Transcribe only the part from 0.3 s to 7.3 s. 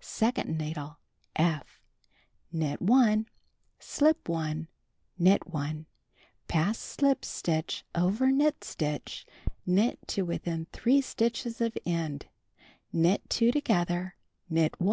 needle— (F) Knit 1, slip 1, knit 1, pass slipped